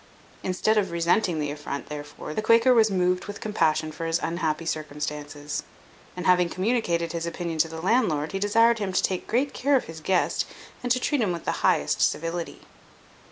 [0.41, 4.65] Instead of resenting the affront, therefore, the Quaker was moved with compassion for his unhappy
[4.65, 5.61] circumstances;
[6.17, 9.75] and having communicated his opinion to the landlord, he desired him to take great care
[9.75, 10.47] of his guest,
[10.81, 12.61] and to treat him with the highest civility.